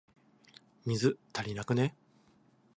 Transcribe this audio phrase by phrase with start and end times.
[0.87, 1.95] 水、足りなくね？